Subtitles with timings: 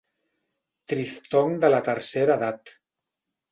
[0.93, 2.75] Triftong de la tercera edat.